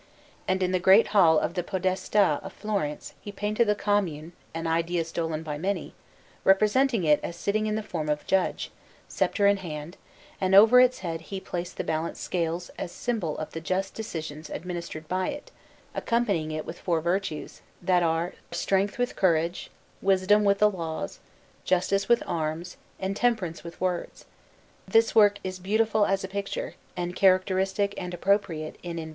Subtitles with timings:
[0.47, 4.65] And in the Great Hall of the Podestà of Florence he painted the Commune (an
[4.65, 5.93] idea stolen by many),
[6.43, 8.71] representing it as sitting in the form of Judge,
[9.07, 9.97] sceptre in hand,
[10.41, 14.49] and over its head he placed the balanced scales as symbol of the just decisions
[14.49, 15.51] administered by it,
[15.93, 19.69] accompanying it with four Virtues, that are, Strength with courage,
[20.01, 21.19] Wisdom with the laws,
[21.63, 24.25] Justice with arms, and Temperance with words;
[24.87, 29.09] this work is beautiful as a picture, and characteristic and appropriate in invention.